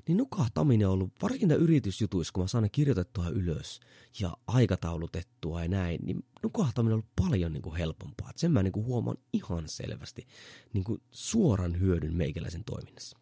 [0.08, 3.80] niin nukahtaminen on ollut, varsinkin yritysjutuissa, kun mä saan ne kirjoitettua ylös
[4.20, 8.30] ja aikataulutettua ja näin, niin nukahtaminen on ollut paljon niin kuin helpompaa.
[8.30, 10.26] Et sen mä niin kuin huomaan ihan selvästi
[10.72, 13.18] niin kuin suoran hyödyn meikäläisen toiminnassa.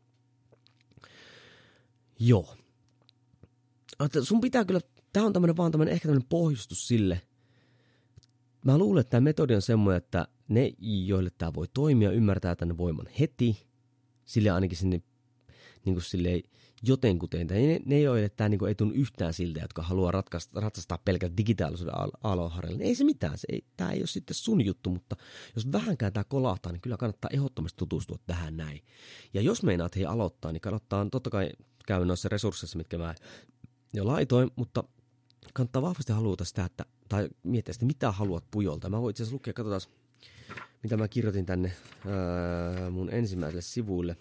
[2.18, 2.56] Joo,
[4.04, 4.80] että sun pitää kyllä,
[5.12, 7.20] tämä on tämmöinen vaan tämmöinen ehkä tämmöinen pohjustus sille.
[8.64, 12.78] Mä luulen, että tämä metodi on semmoinen, että ne, joille tämä voi toimia, ymmärtää tämän
[12.78, 13.66] voiman heti,
[14.24, 15.02] sille ainakin sinne
[15.84, 16.42] niin kuin sille
[16.82, 20.98] jotenkuten, tai ne, ne joille tämä niin ei tunnu yhtään siltä, jotka haluaa ratkaista, ratsastaa
[21.04, 24.90] pelkät digitaalisuuden aloharjalle, niin ei se mitään, se ei, tämä ei ole sitten sun juttu,
[24.90, 25.16] mutta
[25.56, 28.80] jos vähänkään tämä kolahtaa, niin kyllä kannattaa ehdottomasti tutustua tähän näin.
[29.34, 31.50] Ja jos meinaat hei aloittaa, niin kannattaa totta kai
[31.86, 33.14] käydä noissa resursseissa, mitkä mä
[33.94, 34.84] jo laitoin, mutta
[35.52, 38.90] kannattaa vahvasti haluta sitä, että, tai miettiä sitä, mitä haluat pujolta.
[38.90, 39.80] Mä voin itse asiassa lukea, katsotaan,
[40.82, 41.72] mitä mä kirjoitin tänne
[42.06, 44.16] ää, mun ensimmäiselle sivuille.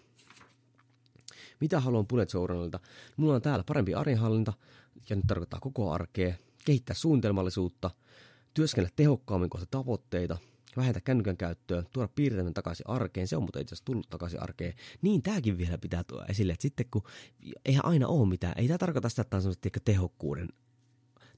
[1.62, 2.80] Mitä haluan bullet journalilta?
[3.18, 4.54] Mulla on täällä parempi arjenhallinta,
[5.10, 6.34] ja nyt tarkoittaa koko arkea,
[6.66, 7.92] kehittää suunnitelmallisuutta,
[8.54, 10.38] työskennellä tehokkaammin kohta tavoitteita–
[10.78, 14.74] vähentä kännykän käyttöä, tuoda piirtäminen takaisin arkeen, se on mutta itse asiassa tullut takaisin arkeen,
[15.02, 17.04] niin tämäkin vielä pitää tuoda esille, että sitten kun
[17.66, 20.50] eihän aina ole mitään, ei tämä tarkoita sitä, että tämä on tehokkuuden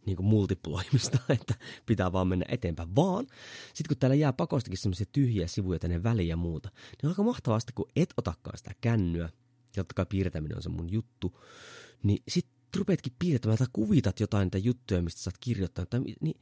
[0.05, 3.27] niin kuin multiploimista, että pitää vaan mennä eteenpäin, vaan
[3.73, 7.23] sitten kun täällä jää pakostakin semmoisia tyhjiä sivuja tänne väliin ja muuta, niin on aika
[7.23, 9.29] mahtavaa sitten, kun et otakaan sitä kännyä,
[9.75, 11.39] ja totta kai piirtäminen on se mun juttu,
[12.03, 16.39] niin sitten rupeatkin piirtämään tai kuvitat jotain niitä juttuja, mistä sä oot kirjoittanut, tai, niin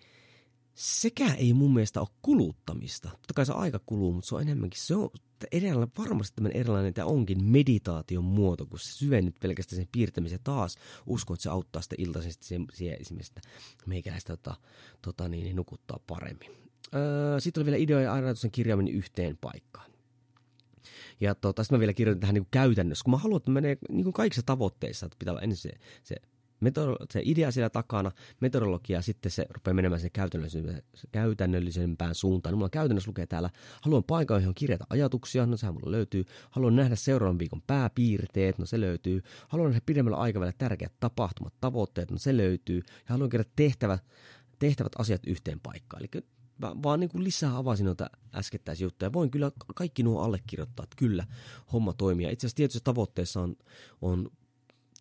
[0.76, 3.10] sekä ei mun mielestä ole kuluttamista.
[3.10, 5.10] Totta kai se aika kuluu, mutta se on enemmänkin, se on
[5.52, 10.76] edellä, varmasti tämmöinen erilainen, tämä onkin meditaation muoto, kun se syvennyt pelkästään sen piirtämisen taas.
[11.06, 13.34] Uskon, että se auttaa sitä iltaisin siihen, siihen esimerkiksi
[13.86, 14.56] meikäläistä tota,
[15.02, 16.52] tota, niin, niin, nukuttaa paremmin.
[16.96, 19.92] Öö, sitten oli vielä idea ja ajatuksen kirjaaminen yhteen paikkaan.
[21.22, 24.04] Ja tota, sitten mä vielä kirjoitin tähän niin käytännössä, kun mä haluan, että menee niin
[24.04, 26.16] kuin kaikissa tavoitteissa, että pitää olla ensin se, se
[27.12, 30.12] se idea siellä takana, metodologia, sitten se rupeaa menemään sen
[31.12, 32.56] käytännöllisempään suuntaan.
[32.56, 33.50] Mulla käytännössä lukee täällä,
[33.82, 36.26] haluan paikan, johon kirjata ajatuksia, no sehän mulla löytyy.
[36.52, 39.22] Haluan nähdä seuraavan viikon pääpiirteet, no se löytyy.
[39.48, 42.82] Haluan nähdä pidemmällä aikavälillä tärkeät tapahtumat, tavoitteet, no se löytyy.
[42.88, 44.04] Ja haluan kirjata tehtävät,
[44.60, 46.04] tehtävät asiat yhteen paikkaan.
[46.04, 46.24] Eli
[46.62, 49.14] vaan niin kuin lisää avasin noita äskettäisiä juttuja.
[49.14, 51.28] Voin kyllä kaikki nuo allekirjoittaa, että kyllä
[51.74, 52.32] homma toimii.
[52.32, 53.56] Itse asiassa tietyissä tavoitteissa on,
[54.02, 54.30] on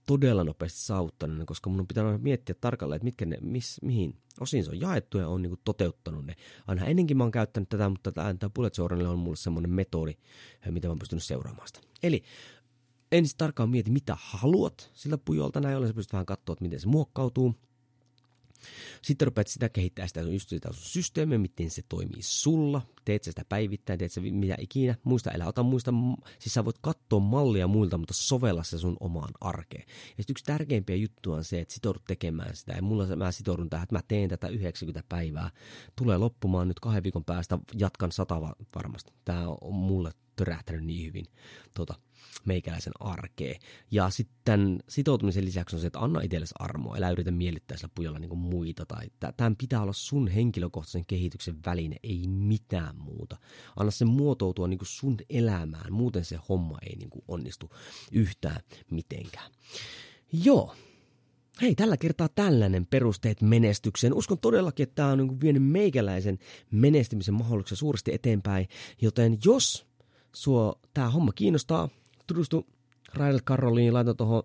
[0.07, 4.71] todella nopeasti saavuttanut koska mun pitää miettiä tarkalleen, että mitkä ne, miss, mihin osiin se
[4.71, 6.35] on jaettu ja on niin kuin toteuttanut ne.
[6.67, 10.15] Aina ennenkin mä oon käyttänyt tätä, mutta tämä, tämä Bullet Journal on mulle semmoinen metodi,
[10.71, 11.81] mitä mä oon pystynyt seuraamaan sitä.
[12.03, 12.23] Eli
[13.13, 16.81] ensin tarkkaan mieti, mitä haluat siltä pujolta, näin ollen sä pystyt vähän katsoa, että miten
[16.81, 17.55] se muokkautuu.
[19.03, 22.83] Sitten rupeat sitä kehittää sitä just sitä systeemiä, miten se toimii sulla.
[23.05, 24.95] Teet sitä päivittäin, teet se mitä ikinä.
[25.05, 25.95] Muista, älä ota muista.
[26.39, 29.85] Siis sä voit katsoa mallia muilta, mutta sovella se sun omaan arkeen.
[29.89, 32.73] Ja sitten yksi tärkeimpiä juttuja on se, että sitoudut tekemään sitä.
[32.73, 35.51] Ja mulla mä sitoudun tähän, että mä teen tätä 90 päivää.
[35.97, 37.59] Tulee loppumaan nyt kahden viikon päästä.
[37.79, 38.41] Jatkan sata
[38.75, 39.13] varmasti.
[39.25, 41.27] Tämä on mulle törähtänyt niin hyvin
[41.75, 41.95] tota,
[42.45, 43.61] meikäläisen arkeen.
[43.91, 48.19] Ja sitten sitoutumisen lisäksi on se, että anna itsellesi armoa, älä yritä miellyttää sillä pujalla
[48.19, 48.87] niin muita.
[48.87, 49.07] Tai
[49.37, 53.37] tämän pitää olla sun henkilökohtaisen kehityksen väline, ei mitään muuta.
[53.77, 57.71] Anna sen muotoutua niin sun elämään, muuten se homma ei niin onnistu
[58.13, 59.51] yhtään mitenkään.
[60.33, 60.75] Joo,
[61.63, 64.15] Hei, tällä kertaa tällainen perusteet menestykseen.
[64.15, 66.39] Uskon todellakin, että tämä on niin vienyt meikäläisen
[66.71, 68.69] menestymisen mahdollisuuksia suuresti eteenpäin.
[69.01, 69.87] Joten jos
[70.35, 71.89] sua tämä homma kiinnostaa,
[72.35, 72.67] tutustu
[73.15, 74.43] Raidel Karoliin, laita tuohon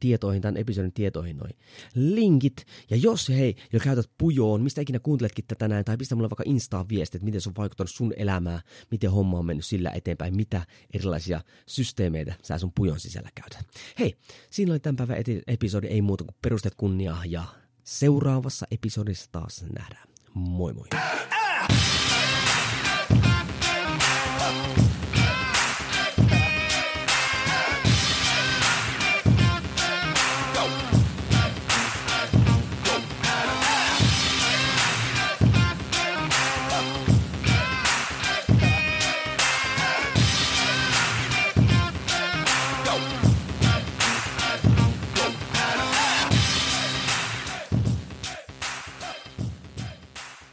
[0.00, 1.52] tietoihin, tämän episodin tietoihin noin
[1.94, 2.66] linkit.
[2.90, 6.44] Ja jos hei, jo käytät pujoon, mistä ikinä kuunteletkin tätä näin, tai pistä mulle vaikka
[6.46, 10.36] Instaan viesti, että miten se on vaikuttanut sun elämää, miten homma on mennyt sillä eteenpäin,
[10.36, 13.66] mitä erilaisia systeemeitä sä sun pujon sisällä käytät.
[13.98, 14.14] Hei,
[14.50, 17.44] siinä oli tämän päivän episodi, ei muuta kuin perusteet kunniaa, ja
[17.84, 20.08] seuraavassa episodissa taas nähdään.
[20.34, 20.86] Moi moi!